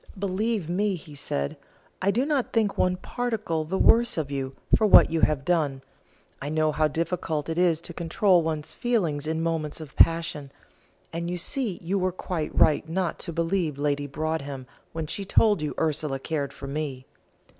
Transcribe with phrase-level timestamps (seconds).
[0.17, 1.57] "Believe me," he said,
[2.01, 5.83] "I do not think one particle the worse of you for what you have done;
[6.41, 10.51] I know how difficult it is to control one's feelings in moments of passion;
[11.13, 15.61] and you see you were quite right not to believe Lady Broadhem when she told
[15.61, 17.05] you Ursula cared for me."